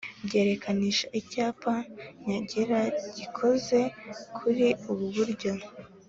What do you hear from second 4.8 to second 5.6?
ubu buryo